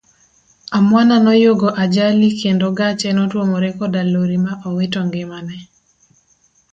[0.77, 5.57] Amwana noyugo ajali kendo gache notuomore koda lori ma owito ngimane.